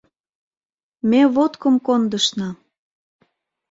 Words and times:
Ме 1.09 1.21
водкым 1.35 1.75
кондышна! 1.85 2.49